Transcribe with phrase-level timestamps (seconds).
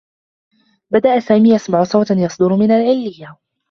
[0.91, 3.37] بدأ سامي يسمع صوتا يصدر من العلّيّة.